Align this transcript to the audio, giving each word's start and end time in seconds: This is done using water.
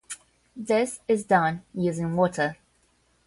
This 0.55 0.99
is 1.07 1.25
done 1.25 1.61
using 1.75 2.15
water. 2.15 2.57